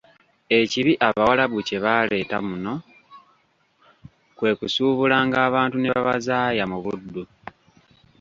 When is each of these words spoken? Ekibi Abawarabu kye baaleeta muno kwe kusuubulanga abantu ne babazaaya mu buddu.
Ekibi 0.59 0.93
Abawarabu 1.07 1.57
kye 1.67 1.77
baaleeta 1.85 2.37
muno 2.47 2.73
kwe 4.37 4.51
kusuubulanga 4.59 5.37
abantu 5.47 5.75
ne 5.79 5.89
babazaaya 5.93 6.63
mu 6.71 6.77
buddu. 6.83 7.23